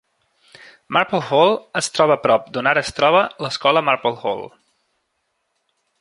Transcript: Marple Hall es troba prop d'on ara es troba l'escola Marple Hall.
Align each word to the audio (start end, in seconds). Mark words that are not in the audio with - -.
Marple 0.95 1.19
Hall 1.25 1.53
es 1.83 1.91
troba 1.97 2.17
prop 2.25 2.49
d'on 2.55 2.69
ara 2.71 2.85
es 2.89 2.91
troba 3.01 3.21
l'escola 3.45 3.85
Marple 3.91 4.17
Hall. 4.23 4.45